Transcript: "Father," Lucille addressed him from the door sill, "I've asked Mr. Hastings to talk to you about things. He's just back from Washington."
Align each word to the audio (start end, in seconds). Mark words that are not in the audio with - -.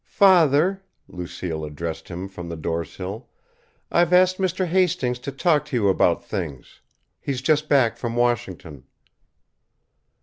"Father," 0.07 0.81
Lucille 1.07 1.63
addressed 1.63 2.07
him 2.07 2.27
from 2.27 2.49
the 2.49 2.55
door 2.55 2.83
sill, 2.83 3.29
"I've 3.91 4.11
asked 4.11 4.39
Mr. 4.39 4.65
Hastings 4.65 5.19
to 5.19 5.31
talk 5.31 5.63
to 5.65 5.75
you 5.75 5.89
about 5.89 6.23
things. 6.25 6.81
He's 7.19 7.43
just 7.43 7.69
back 7.69 7.97
from 7.97 8.15
Washington." 8.15 8.85